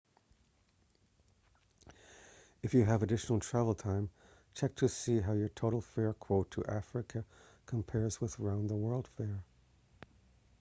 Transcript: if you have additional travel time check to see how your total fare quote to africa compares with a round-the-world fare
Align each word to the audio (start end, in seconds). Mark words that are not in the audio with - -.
if 2.63 2.73
you 2.73 2.83
have 2.83 3.03
additional 3.03 3.39
travel 3.39 3.75
time 3.75 4.09
check 4.55 4.73
to 4.73 4.89
see 4.89 5.19
how 5.21 5.33
your 5.33 5.49
total 5.49 5.79
fare 5.79 6.13
quote 6.13 6.49
to 6.49 6.65
africa 6.65 7.23
compares 7.67 8.19
with 8.19 8.39
a 8.39 8.41
round-the-world 8.41 9.07
fare 9.15 9.43